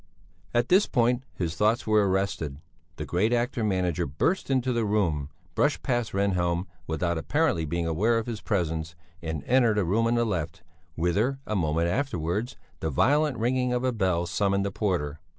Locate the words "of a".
13.73-13.91